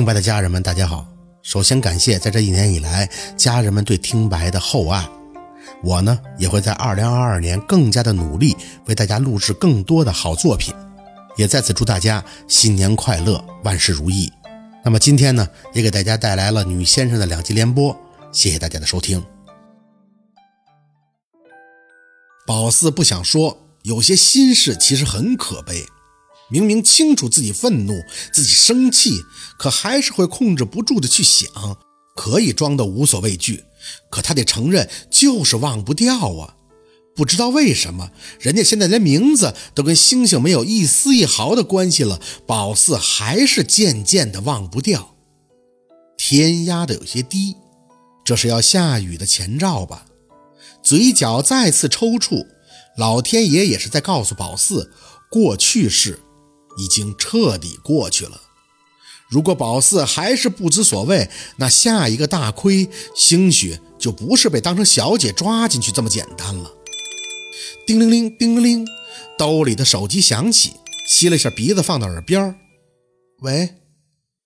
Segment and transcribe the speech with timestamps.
[0.00, 1.06] 听白的家人们，大家好。
[1.42, 3.06] 首先感谢在这一年以来
[3.36, 5.06] 家人们对听白的厚爱。
[5.82, 8.56] 我呢也会在二零二二年更加的努力，
[8.86, 10.74] 为大家录制更多的好作品。
[11.36, 14.32] 也在此祝大家新年快乐，万事如意。
[14.82, 17.94] 那么今天呢，也给大家带来了女先生的两集连播，
[18.32, 19.22] 谢谢大家的收听。
[22.46, 25.84] 宝四不想说，有些心事其实很可悲。
[26.50, 28.02] 明明清楚自己愤怒，
[28.32, 29.22] 自己生气，
[29.58, 31.48] 可还是会控制不住的去想，
[32.16, 33.64] 可以装的无所畏惧，
[34.10, 36.56] 可他得承认，就是忘不掉啊！
[37.16, 45.16] 不知道为什么，人家现在连名字都跟星星没有一丝一毫的关系了，宝四还是渐渐的忘不掉。
[46.16, 47.56] 天压的有些低，
[48.24, 50.06] 这是要下雨的前兆吧？
[50.82, 52.46] 嘴角再次抽搐，
[52.96, 54.90] 老天爷也是在告诉宝四，
[55.30, 56.20] 过去式。
[56.76, 58.40] 已经彻底过去了。
[59.28, 66.70] 如果宝四还是不知所谓，那下一个大亏，兴许就不是被当成小姐抓进去这么简单了。
[67.86, 68.86] 叮铃铃，叮铃铃，
[69.38, 70.72] 兜里的手机响起，
[71.08, 72.56] 吸了一下鼻子，放到耳边
[73.42, 73.74] 喂，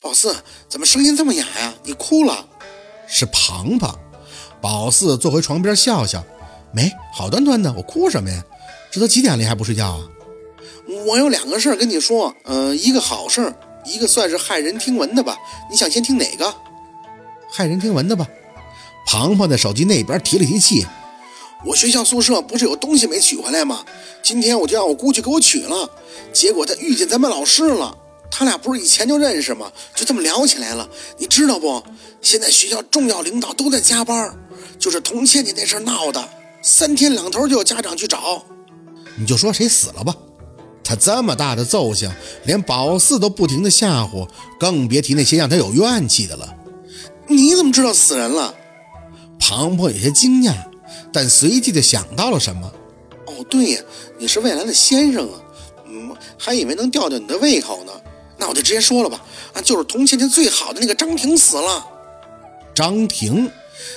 [0.00, 0.36] 宝四，
[0.68, 1.74] 怎么声音这么哑呀？
[1.82, 2.46] 你哭了？
[3.08, 3.98] 是庞庞。
[4.60, 6.24] 宝四坐回床边，笑笑，
[6.72, 8.44] 没，好端端的，我哭什么呀？
[8.92, 10.08] 这都几点了，还不睡觉啊？
[11.06, 15.36] 我有两个事儿跟你说，嗯，一个好事儿，一个算是骇人听闻的吧。
[15.70, 16.54] 你想先听哪个？
[17.54, 18.26] 骇人听闻的吧。
[19.06, 20.86] 庞庞在手机那边提了提气。
[21.66, 23.84] 我学校宿舍不是有东西没取回来吗？
[24.22, 25.90] 今天我就让我姑去给我取了，
[26.32, 27.96] 结果他遇见咱们老师了。
[28.30, 29.72] 他俩不是以前就认识吗？
[29.94, 30.88] 就这么聊起来了。
[31.16, 31.82] 你知道不？
[32.20, 34.32] 现在学校重要领导都在加班，
[34.78, 36.28] 就是童倩倩那事闹的，
[36.62, 38.44] 三天两头就有家长去找。
[39.16, 40.14] 你就说谁死了吧。
[40.88, 42.10] 他这么大的奏性，
[42.44, 44.26] 连宝四都不停的吓唬，
[44.58, 46.54] 更别提那些让他有怨气的了。
[47.26, 48.54] 你怎么知道死人了？
[49.38, 50.54] 庞庞有些惊讶，
[51.12, 52.72] 但随即就想到了什么。
[53.26, 53.80] 哦，对呀，
[54.18, 55.38] 你是未来的先生啊，
[55.86, 57.92] 嗯，还以为能吊吊你的胃口呢。
[58.38, 59.22] 那我就直接说了吧，
[59.52, 61.86] 啊，就是童倩倩最好的那个张婷死了。
[62.74, 63.50] 张婷，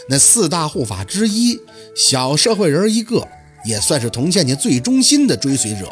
[0.10, 1.58] 那四大护法之一，
[1.96, 3.26] 小社会人一个，
[3.64, 5.90] 也算是童倩倩最忠心的追随者。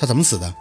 [0.00, 0.54] 他怎么死的？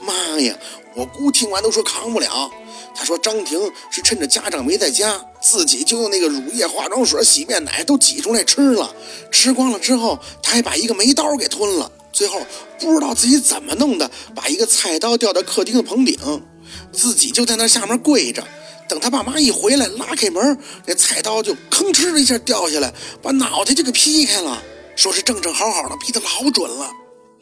[0.00, 0.56] 妈呀！
[0.94, 2.50] 我姑听完都说扛不了。
[2.94, 3.60] 她说张婷
[3.90, 8.94] 是趁着家长没在家，自己就用那个乳液、化妆水、洗面奶都挤出来吃了。
[9.30, 11.92] 吃光了之后，她还把一个煤刀给吞了。
[12.12, 12.40] 最后
[12.80, 16.18] 不知道自己怎么弄的，把一个菜刀掉到客厅的棚顶，
[16.92, 18.42] 自己就在那下面跪着。
[18.88, 24.62] 等他爸妈一回来，拉开门，那菜刀就吭哧的一下掉下来，把脑袋就给劈开了。
[24.96, 26.90] 说是正正好好的，劈得老准了。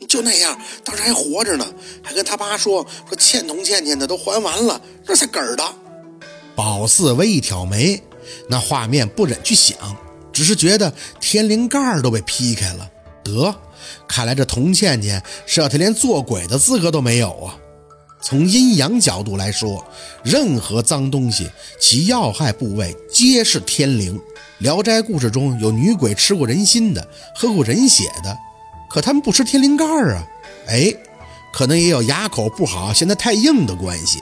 [0.09, 1.67] 就那样，当时还活着呢，
[2.03, 5.65] 还跟他爸说说欠童倩倩的都还完了，这才嗝儿的。
[6.55, 8.03] 宝四微一挑眉，
[8.49, 9.77] 那画面不忍去想，
[10.33, 12.91] 只是觉得天灵盖都被劈开了。
[13.23, 13.55] 得，
[14.09, 17.57] 看来这童倩倩是要他连做鬼的资格都没有啊！
[18.23, 19.83] 从阴阳角度来说，
[20.23, 24.21] 任何脏东西其要害部位皆是天灵。
[24.59, 28.37] 聊斋故事中有女鬼吃过人心的，喝过人血的。
[28.91, 30.27] 可他们不吃天灵盖啊，
[30.67, 30.93] 哎，
[31.53, 34.19] 可能也有牙口不好，现在太硬的关系。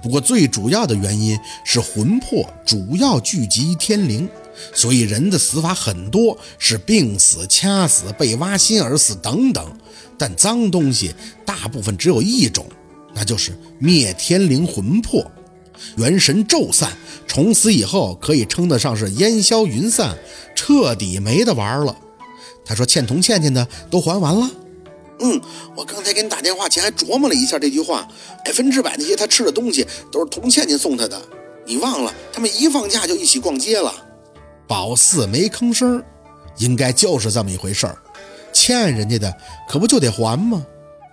[0.00, 4.28] 不过最主要的原因是魂魄主要聚集天灵，
[4.72, 9.70] 所以人的死法很多是病死、掐死、被挖心而死等等。
[10.16, 11.14] 但脏东西
[11.44, 12.64] 大部分只有一种，
[13.12, 15.28] 那就是灭天灵魂魄，
[15.96, 16.92] 元神骤散，
[17.26, 20.16] 从此以后可以称得上是烟消云散，
[20.54, 21.94] 彻底没得玩了。
[22.64, 24.48] 他说：“欠童倩倩的都还完了。”
[25.20, 25.40] 嗯，
[25.74, 28.06] 我刚才给你打电话前还琢磨了一下这句话，
[28.44, 31.20] 百分之百那些他吃的东西都是童倩倩送他的。
[31.66, 33.92] 你忘了，他们一放假就一起逛街了。
[34.68, 36.00] 宝四没吭声，
[36.58, 37.98] 应该就是这么一回事儿。
[38.52, 39.34] 欠人家的
[39.68, 40.64] 可不就得还吗？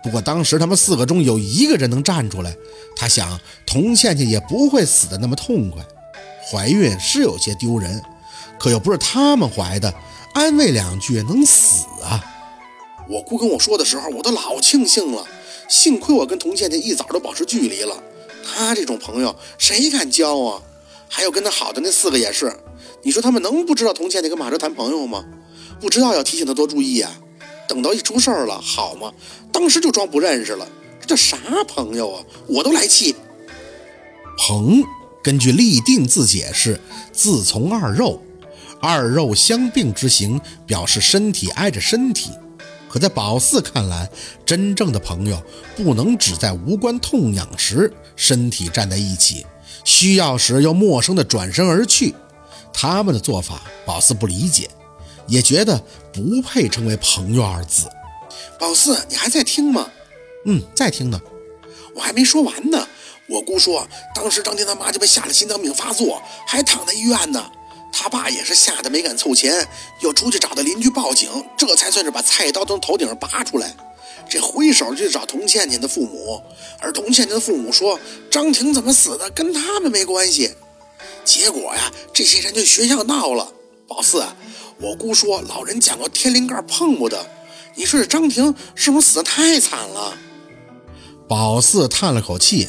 [0.04, 2.56] 不过当时他们四个中有一个人能站出来，
[2.94, 5.84] 他想童倩倩也不会死的那么痛快。
[6.48, 8.00] 怀孕是有些丢人，
[8.56, 9.92] 可又不是他们怀的。
[10.36, 12.22] 安慰两句能死啊！
[13.08, 15.26] 我姑跟我说的时候，我都老庆幸了。
[15.66, 17.96] 幸亏我跟童倩倩一早都保持距离了。
[18.44, 20.60] 她这种朋友谁敢交啊？
[21.08, 22.54] 还有跟她好的那四个也是。
[23.02, 25.24] 你说他们能不知道童倩倩跟马哲谈朋友吗？
[25.80, 27.10] 不知道要提醒她多注意啊。
[27.66, 29.10] 等到一出事儿了，好吗？
[29.50, 30.68] 当时就装不认识了。
[31.00, 32.22] 这叫啥朋友啊？
[32.46, 33.16] 我都来气。
[34.36, 34.84] 朋
[35.22, 36.78] 根据立定字解释，
[37.10, 38.20] 自从二肉。
[38.86, 42.30] 二肉相并之行，表示身体挨着身体。
[42.88, 44.08] 可在宝四看来，
[44.44, 45.42] 真正的朋友
[45.74, 49.44] 不能只在无关痛痒时身体站在一起，
[49.84, 52.14] 需要时又陌生的转身而去。
[52.72, 54.70] 他们的做法，宝四不理解，
[55.26, 55.82] 也觉得
[56.12, 57.88] 不配称为朋友二字。
[58.56, 59.90] 宝四，你还在听吗？
[60.44, 61.20] 嗯，在听呢。
[61.96, 62.86] 我还没说完呢。
[63.28, 63.84] 我姑说，
[64.14, 67.44] 当时张天他妈就被吓得心脏病发作，还躺在医院呢。
[67.92, 69.66] 他爸也是吓得没敢凑钱，
[70.00, 73.74] 又出去找的邻居报警，这才算是把菜刀从头顶上拔出来。
[74.28, 76.42] 这挥手就去找童倩倩的父母，
[76.80, 77.98] 而童倩倩的父母说
[78.30, 80.52] 张婷怎么死的跟他们没关系。
[81.24, 83.52] 结果呀，这些人就学校闹了。
[83.86, 84.24] 宝四，
[84.80, 87.24] 我姑说老人讲过天灵盖碰不得，
[87.76, 90.16] 你说这张婷是不是死的太惨了？
[91.28, 92.68] 宝四叹了口气，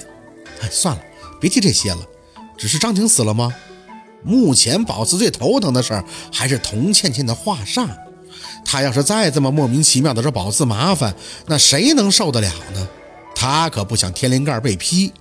[0.61, 1.01] 哎，算了，
[1.41, 1.99] 别提这些了。
[2.55, 3.53] 只是张婷死了吗？
[4.23, 7.87] 目前宝四最头疼的事儿还是童倩倩的画煞。
[8.65, 11.15] 她要是再这么莫名其妙的找宝四麻烦，
[11.45, 12.87] 那谁能受得了呢？
[13.35, 15.13] 他可不想天灵盖被劈。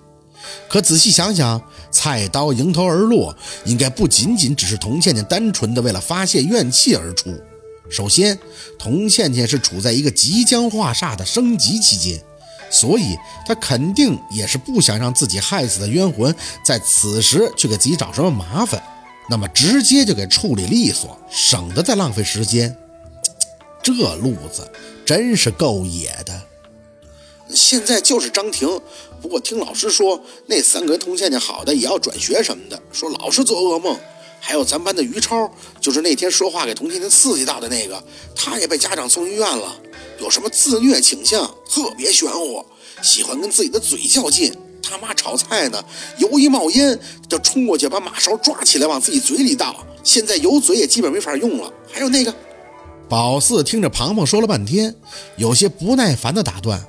[0.68, 1.60] 可仔细想想，
[1.90, 7.30] 菜刀迎头而落，应该不仅仅只是童倩倩单纯的为了发泄怨气而出。
[7.90, 8.38] 首先，
[8.78, 12.20] 童倩倩是处在一个即将化煞的升级期间，
[12.70, 13.16] 所以
[13.46, 16.34] 他肯定也是不想让自己害死的冤魂
[16.64, 18.82] 在此时去给自己找什么麻烦。
[19.28, 22.76] 那么直接就给处理利索，省得再浪费时间。
[23.82, 24.70] 这路子
[25.04, 26.42] 真是够野的。
[27.48, 28.80] 现在就是张婷，
[29.22, 33.98] 不过听老师说，那三个人同倩倩好的也要转学什么的，说老是做噩梦。
[34.40, 38.02] 还有咱班的于超，就是那天说话给童倩倩刺激到的那个，
[38.34, 39.76] 他也被家长送医院了，
[40.18, 42.64] 有什么自虐倾向，特别玄乎，
[43.02, 44.54] 喜欢跟自己的嘴较劲。
[44.82, 45.84] 他妈炒菜呢，
[46.18, 46.98] 油一冒烟
[47.28, 49.84] 就冲过去把马勺抓起来往自己嘴里倒。
[50.04, 51.72] 现在有嘴也基本没法用了。
[51.90, 52.32] 还有那个，
[53.08, 54.94] 宝四听着庞庞说了半天，
[55.36, 56.80] 有些不耐烦的打断：“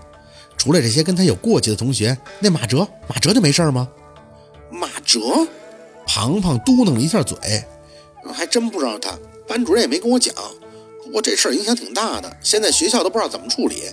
[0.56, 3.88] 除了这些跟他有过节的同学，那马哲，马哲就没事吗？”
[4.70, 5.20] 马哲，
[6.06, 7.36] 庞庞嘟囔了一下嘴，
[8.32, 10.36] 还真不知道他，班主任也没跟我讲。
[11.08, 13.84] 不过这事儿影响挺大的，现在学校都不知道怎么处理。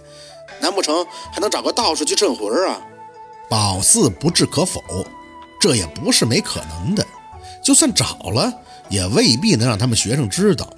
[0.61, 2.81] 难不成还能找个道士去镇魂啊？
[3.49, 4.83] 宝四不置可否，
[5.61, 7.07] 这也不是没可能的。
[7.63, 8.53] 就算找了，
[8.89, 10.69] 也未必能让他们学生知道。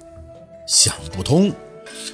[0.67, 1.51] 想不通，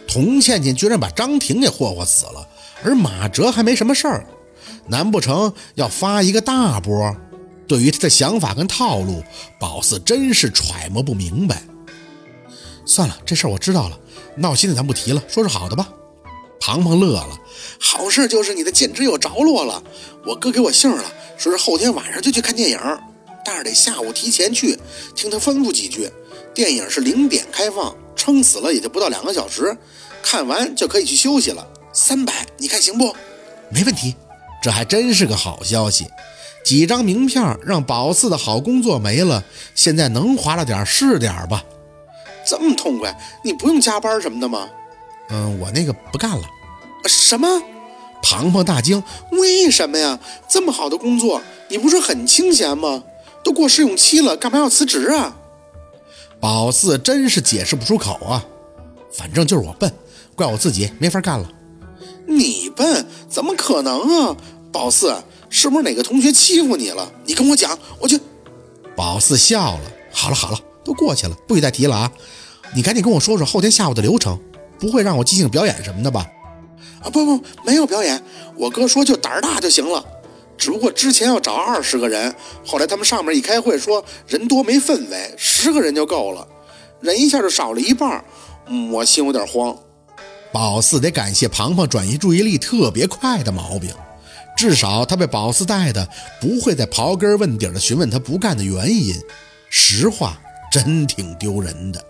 [0.07, 2.47] 童倩倩居然把张婷给霍霍死了，
[2.83, 4.25] 而马哲还没什么事儿，
[4.87, 7.15] 难不成要发一个大波？
[7.67, 9.23] 对于他的想法跟套路，
[9.59, 11.61] 宝四真是揣摩不明白。
[12.85, 13.97] 算了，这事儿我知道了，
[14.37, 15.89] 闹心的咱不提了，说是好的吧。
[16.59, 17.37] 庞庞乐了，
[17.79, 19.83] 好事就是你的兼职有着落了。
[20.25, 22.79] 我哥给我信儿了，说是后天晚上就去看电影，
[23.43, 24.79] 但是得下午提前去，
[25.13, 26.09] 听他吩咐几句。
[26.53, 29.77] 电影是零点开放，撑死了也就不到两个小时，
[30.21, 31.67] 看完就可以去休息了。
[31.91, 33.13] 三百，你看行不？
[33.69, 34.15] 没问题，
[34.61, 36.05] 这还真是个好消息。
[36.63, 39.43] 几张名片让宝四的好工作没了，
[39.75, 41.65] 现在能划了点是点吧？
[42.45, 44.67] 这么痛快，你不用加班什么的吗？
[45.29, 46.43] 嗯，我那个不干了。
[47.05, 47.47] 什么？
[48.21, 50.19] 庞庞大惊，为什么呀？
[50.47, 53.03] 这么好的工作，你不是很清闲吗？
[53.43, 55.35] 都过试用期了，干嘛要辞职啊？
[56.39, 58.45] 宝四真是解释不出口啊。
[59.11, 59.93] 反正就是我笨，
[60.35, 61.51] 怪我自己没法干了。
[62.25, 63.05] 你笨？
[63.29, 64.37] 怎么可能啊？
[64.71, 65.13] 宝四，
[65.49, 67.11] 是不是哪个同学欺负你了？
[67.25, 68.19] 你跟我讲，我去。
[68.95, 69.81] 宝四笑了。
[70.11, 72.11] 好了好了，都过去了，不许再提了啊！
[72.75, 74.39] 你赶紧跟我说说后天下午的流程。
[74.79, 76.29] 不会让我即兴表演什么的吧？
[77.01, 78.21] 啊，不不，没有表演。
[78.57, 80.03] 我哥说就胆儿大就行了。
[80.57, 82.35] 只不过之前要找二十个人，
[82.65, 86.45] 后来他们上面一开会说人多没氛围，十个人就够了。
[86.99, 88.25] 人一下就少了一半，
[88.67, 89.73] 嗯，我心有点慌。
[90.51, 93.89] 宝四得感谢庞庞转移注意力特别快的毛病，
[94.57, 96.05] 至少他被宝四带的
[96.41, 99.15] 不会再刨根问底的询问他不干的原因。
[99.69, 100.37] 实话，
[100.73, 102.03] 真挺丢人的。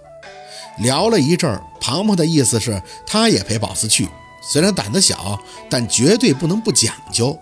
[0.79, 4.07] 聊了一阵儿，庞庞的意思是他也陪宝四去，
[4.41, 5.37] 虽然胆子小，
[5.69, 7.37] 但绝对不能不讲究。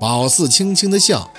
[0.00, 1.30] 宝四轻轻的笑，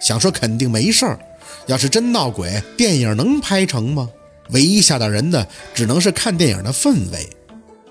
[0.00, 1.18] 想说肯定没事儿。
[1.66, 4.08] 要是真闹鬼，电影能拍成吗？
[4.48, 7.28] 唯一吓到人的，只能是看电影的氛围。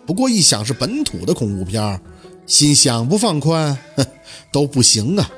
[0.08, 2.02] 不过一想是本土的恐怖片儿，
[2.48, 4.04] 心想不放宽，哼，
[4.52, 5.30] 都不行啊。